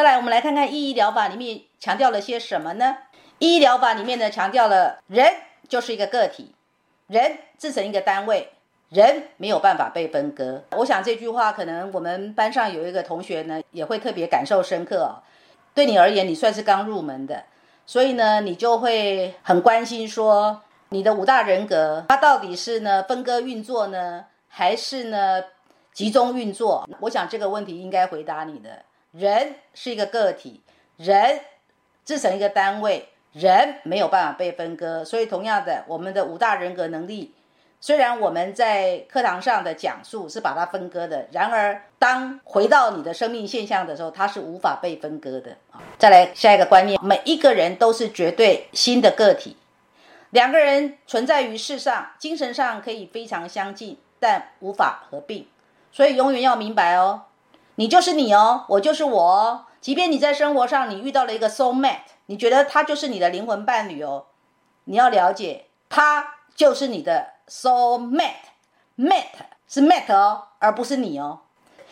[0.00, 2.96] 再来，我们来看看意义疗法里面强调了些什么呢？
[3.38, 5.30] 意义疗法里面呢，强调了人
[5.68, 6.54] 就是一个个体，
[7.06, 8.48] 人自成一个单位，
[8.88, 10.64] 人没有办法被分割。
[10.70, 15.20] 我想这句话可能我们班上有一个同学呢，也会特别感受深刻哦。
[15.74, 17.44] 对你而言，你算是刚入门的，
[17.84, 25.42] 所以呢，你就会很关心说，你的五大人格它到底是呢分割运作呢，还是呢
[25.92, 26.88] 集中运作？
[27.00, 28.86] 我想这个问题应该回答你的。
[29.12, 30.60] 人是一个个体，
[30.96, 31.40] 人
[32.04, 35.04] 自成一个单位，人没有办法被分割。
[35.04, 37.34] 所以，同样的，我们的五大人格能力，
[37.80, 45.56] 虽然我们在课堂上的讲述是把它分割的，然而当回到你的生命现象的时候，它是无法被分割的。
[45.98, 49.56] 再来下一个观念，每一个人都是绝对新的个体，
[50.30, 55.48] 两个人存在于世上，精神上可以非常相近，但无法合并。
[55.90, 57.22] 所以，永远要明白哦。
[57.80, 59.64] 你就是你哦，我就是我哦。
[59.80, 64.26] 即便你在生活上你遇到了一个 soul mate，你觉得他就是你的灵魂伴侣哦，
[64.84, 69.24] 你要了解他就是你的 soul mate，mate
[69.66, 71.40] 是 mate 哦，而不是你哦。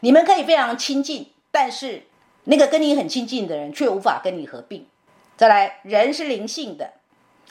[0.00, 2.06] 你们可以非常亲近，但是
[2.44, 4.86] 那个跟你很亲近的人却无法跟你合并。
[5.36, 6.94] 再来，人是灵性的，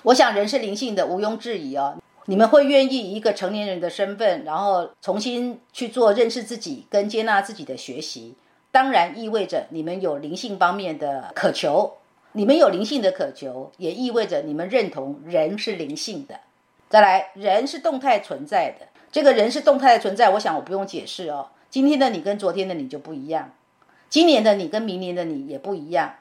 [0.01, 1.97] 我想人是灵性的，毋庸置疑哦。
[2.25, 8.35] 你们会愿意以一个成年人的身份，然后重新去做认识自己跟接纳自己的学习，
[8.71, 11.97] 当然意味着你们有灵性方面的渴求。
[12.35, 16.39] 你们有灵性的渴求，也意味着你们认同人是灵性的。
[16.89, 21.49] 再来，人是动态存在的，这个人是动态的存在，我想我不用解释哦。
[21.69, 23.51] 今天的你跟昨天的你就不一样，
[24.09, 26.15] 今年的你跟明年的你也不一样。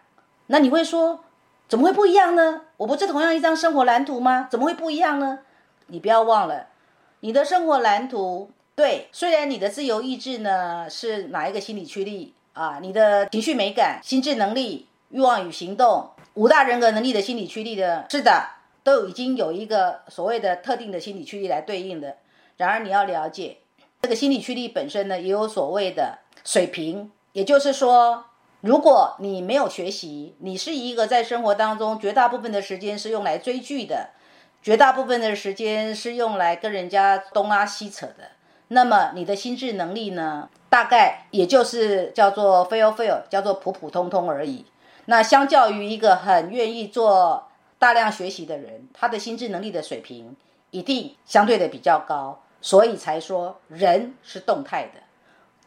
[0.49, 1.21] 那你会说，
[1.67, 2.63] 怎么会不一样呢？
[2.77, 4.49] 我不是同样一张生活蓝图吗？
[4.51, 5.39] 怎么会不一样呢？
[5.89, 6.69] 你不要忘了，
[7.21, 9.09] 你的生活蓝图对。
[9.13, 12.79] 虽然你的自由意志呢是哪一个心理驱力啊？
[12.81, 18.49] 你的情绪美感、心智能力、欲望与行动五大人格能力的心理驱力的，是的，
[18.83, 22.17] 都已经有一个所谓的特定的心理驱力来对应的。
[22.57, 23.59] 然而你要了解，
[24.01, 28.25] 这个心理驱力本身呢也有所谓的水平，也就是说，
[28.61, 34.11] 如果你没有学习，你是一个在生活当中绝大部分的时间是用来追剧的。
[34.63, 38.31] 绝大部分的时间是用来跟人家东拉西扯的，
[38.69, 40.49] 那么你的心智能力呢？
[40.69, 44.65] 大概也就是叫做 fail fail，叫做普普通通而已。
[45.07, 50.37] 那相较于一个很愿意做大量学习的人，他的心智能力的水平
[50.71, 55.01] 一定相对的比较高，所以才说人是动态的。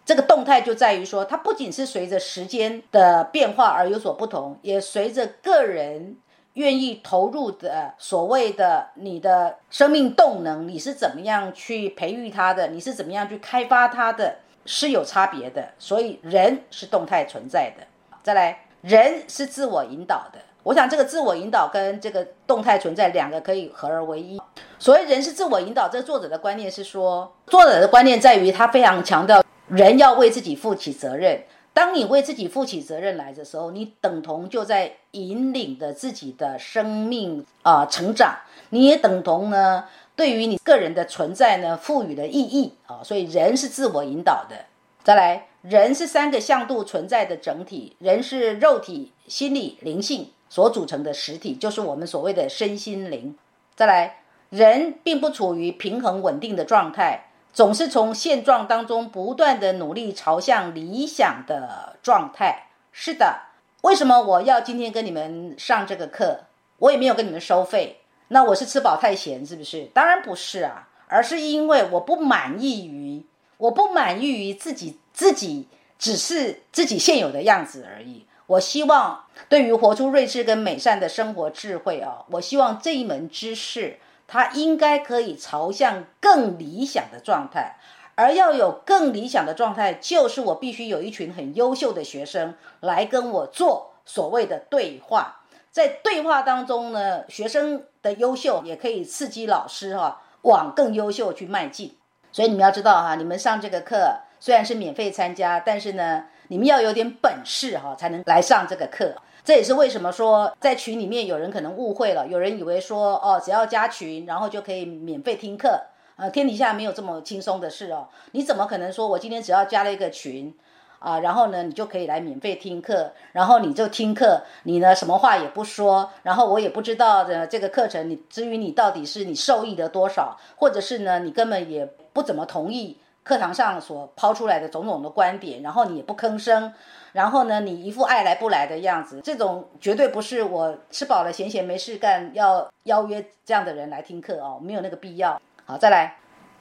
[0.05, 6.15] 这个动态就在于说，它不仅是随着时间的变化而有所不同，也随着个人。
[6.55, 12.67] 愿意投入的所谓的你的生命动能，你是怎么样去培育它的？
[12.67, 14.37] 你是怎么样去开发它的？
[14.65, 15.69] 是有差别的。
[15.77, 17.85] 所以人是动态存在的。
[18.23, 20.39] 再来，人是自我引导的。
[20.63, 24.41] 我想这个自我引导跟这个动态存在两个可以合而为一。
[24.79, 31.43] 所谓人是自我引导，这个作者的观念是说，作者的观念在于他非常强调人要为自己负起责任。
[31.75, 38.33] 当你为自己负起责任来的时候，你等同就在引领着自己的生命啊成长，
[38.69, 39.83] 你也等同呢
[40.15, 43.03] 对于你个人的存在呢赋予了意义啊。
[43.03, 44.55] 所以人是自我引导的。
[45.03, 53.37] 再来，人是三个向度存在的整体，人是肉体、心理、灵性所组成的实体，就是我们所谓的身心灵。
[53.75, 57.24] 再来，人并不处于平衡稳定的状态。
[57.55, 62.67] 总是从现状当中不断的努力朝向理想的状态。
[62.91, 63.43] 是的，
[63.81, 66.41] 为什么我要今天跟你们上这个课？
[66.79, 68.01] 我也没有跟你们收费。
[68.27, 69.85] 那我是吃饱太闲是不是？
[69.93, 78.25] 当然不是啊，而是因为我不满意于，我不满意于自己自己只是自己现有的样子而已。
[78.47, 83.97] 我希望对于活出睿智跟美善的生活智慧啊，我希望这一门知识。
[84.27, 87.75] 他应该可以朝向更理想的状态，
[88.15, 95.41] 而要有更理想的状态，就是我必须有一群很优秀的学生来跟我做所谓的对话。
[95.71, 101.97] 在对话当中呢，学生的优秀也可以刺激老师哈往更优秀去迈进。
[102.31, 109.15] 所以你们要知道哈，你们上这个课虽然是免费参加，但是呢，你们要有点本事哈，才能来上这个课。
[109.43, 115.81] 这也是为什么说在群里面有人可能误会了，有人以为说哦，只要加群，然后就可以免费听课。
[116.15, 118.07] 呃，天底下没有这么轻松的事哦。
[118.31, 120.51] 你怎么可能说我今天只要加了一个群
[120.97, 136.71] 啊，然后呢，你就可以来免费听课，然后你就听课，你呢什么话也不说，然后我也不知道的这个课程，你至于你到底是你受益的多少，或者是呢你根本也不怎么同意课堂上所抛出来的种种的观点，然后你也不吭声，
[137.13, 145.41] 然后呢，你一副爱来不来的样子，这种绝对不是我吃饱了闲闲没事干要邀约这样的人来听课哦，没有那个必要。
[145.65, 146.17] 好，再来，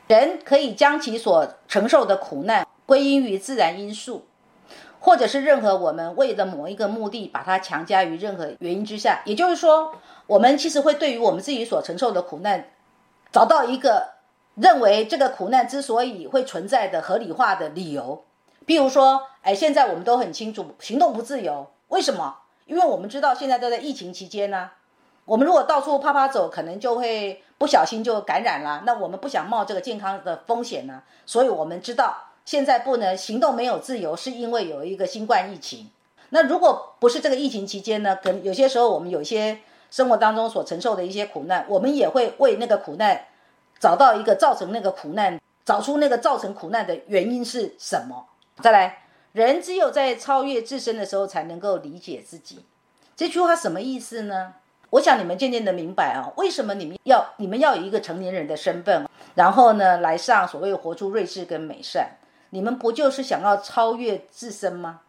[0.09, 4.25] 人可以将其所承受的苦难归因于自然因素，
[5.01, 9.93] 或者是任何我们为了某一个目的把它强加于任何原因之下，也就是说，
[10.27, 12.71] 我们其实会对于我们自己所承受的苦难
[13.31, 14.14] 找到一个。
[14.55, 18.25] 认为这个苦难之所以会存在的合理化的理由，
[18.67, 22.37] 譬如说，哎，现在我们都很清楚，行动不自由，为什么？
[22.67, 24.71] 因为我们知道现在都在疫情期间呢。
[25.27, 28.83] 我们如果到处啪啪走，可能就会不小心就感染了。
[28.87, 32.15] 那我们不想冒这个健康的风险呢，所以我们知道
[32.45, 35.91] 现在不能行动，没有自由，是因为有一个新冠疫情。
[36.31, 39.59] 那如果不是这个疫情期间呢，可能有些时候我们有些
[39.91, 43.27] 生活当中所承受的一些苦难，我们也会为那个苦难。
[43.79, 48.27] 找到一个造成那个苦难，找出那个造成苦难的原因是什么？
[48.61, 52.65] 再来，人只有在超越自身的时候，才能够理解自己。
[53.17, 54.55] 这句话什么意思呢？
[54.91, 62.17] 我想你们渐渐的明白啊，为什么你们要你们要有一个成年人的身份，然后呢来上所谓活出睿智跟美善，
[62.51, 65.01] 你们不就是想要超越自身吗？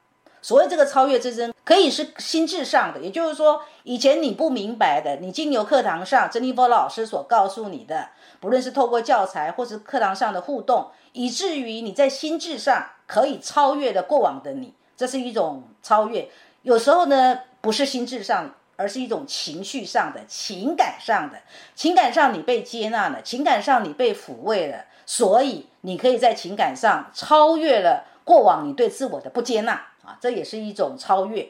[0.45, 8.09] 所谓这个超越自身，可以是心智上的，也就是说，以前你不明白的，你经由课堂上珍妮佛老师所告诉你的，
[8.39, 16.29] 不论是透过教材或是课堂上的互动，以至于你在心智上可以超越的过往的你，这是一种超越。
[16.61, 21.39] 有时候呢，不是心智上，而是一种情绪上的、情感上的。
[21.73, 29.81] 情感上你被接纳了，情感上你被抚慰了，所以你可以在情感上超越了过往你对自我的不接纳。
[30.05, 31.49] 啊，这也是一种超越。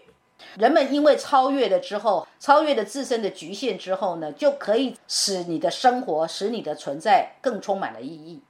[0.57, 8.41] 人们因为超越了之后，超越了自身的局限之后呢，就可以使你的生活，使你的存在更充满了意义。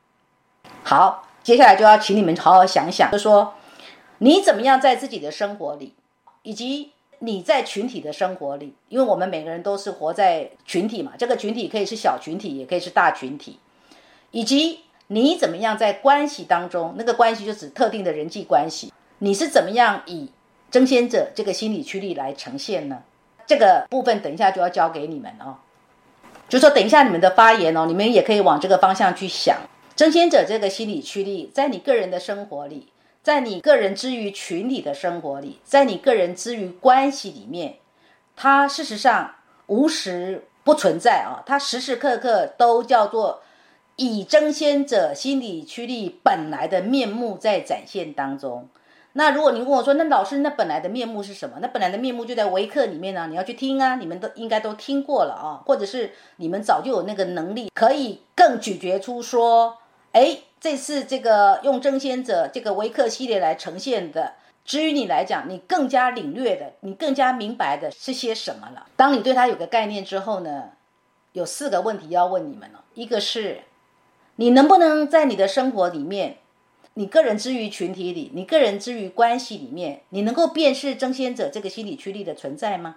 [0.83, 3.53] 好，接下来就要请你们好好想想，就说
[4.17, 5.93] 你怎么样在自己的生活里，
[6.41, 13.59] 以及你在群体的生活里，因为我们每个人都是活在群体嘛，这个群体可以是小群体，也可以是大群体，
[14.31, 18.91] 以及你怎么样在关系当中，那个关系就指特定的人际关系。
[19.19, 20.29] 你是怎么样以
[20.71, 23.03] 争先者这个心理驱力来呈现呢？
[23.47, 25.57] 这个部分等一下就要交给你们哦。
[26.49, 29.57] 就说等一下你们的发言哦，你们也可以往这个方向去想。
[29.95, 32.89] 争先者这个心理驱力，在你个人的生活里，
[33.23, 37.75] 在你个人之于群体的生活里，在你个人之于关系里面，
[38.35, 39.35] 它事实上
[39.67, 43.41] 无时不存在啊，它时时刻刻都叫做
[43.95, 48.67] 以争先者心理驱力本来的面目在展现当中。
[49.17, 51.55] 那如果你问我说，那老师那本来的面目是什么？
[51.61, 59.77] 那本来的面目就在维课里面呢，你要去听啊，你们都应该都听过了啊，或者是你们早就有那个能力，可以更咀嚼出说，
[60.11, 64.33] 哎，这次这个用争先者这个维课系列来呈现的，
[64.65, 68.85] 至于你来讲，你更加领略的，你更加明白的是些什么了？
[68.97, 70.71] 当你对他有个概念之后呢，
[71.31, 73.61] 有四个问题要问你们了，一个是，
[74.35, 76.39] 你能不能在你的生活里面？
[76.97, 82.95] 你个人之于群体里，你个人之于关系里面，你能够辨识争先者这个心理驱力的存在吗？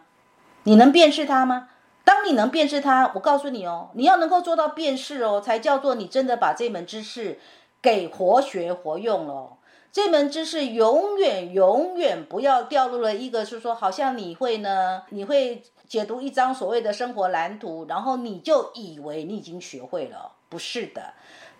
[0.62, 1.70] 你能辨识它吗？
[2.04, 7.40] 当你能辨识它，我告诉你哦，你要能够做到辨识哦，才叫做你真的把这门知识
[7.82, 9.56] 给活学活用了。
[9.90, 21.14] 这门知识永远永远不要掉入了一个是说，好像你会呢，你会解读一张所谓的生活蓝图，然后你就以为你已经学会了，不是的。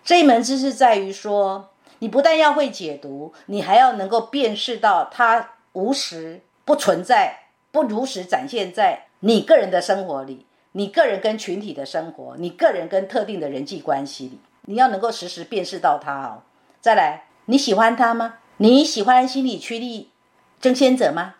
[0.05, 1.71] 这门知识在于说。
[1.99, 16.43] 你不但要会解读，你还要能够辨识到它无时不存在，不如实展现在你个人的生活里，你个人跟群体的生活，你个人跟特定的人际关系里，你要能够实时辨识到它哦。
[16.81, 18.35] 再来，你喜欢它吗？
[18.57, 20.09] 你喜欢心理驱力
[20.59, 21.35] 争先者吗？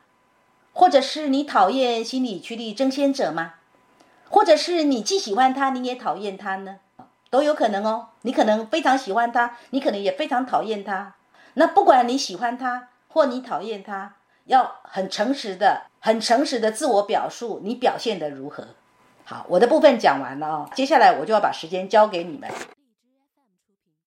[0.72, 3.56] 或者是你讨厌心理驱力争先者吗？
[4.30, 6.78] 或者是你既喜欢他，你也讨厌他呢？
[7.30, 11.16] 都有可能哦，你可能非常喜欢他，你可能也非常讨厌他。
[11.54, 18.68] 那不管你喜欢他或你讨厌他，要很诚实的、很诚实的自我表述，你表现的如何？
[19.26, 22.50] 好，我的部分讲完了哦，接下来我就要把时间交给你们。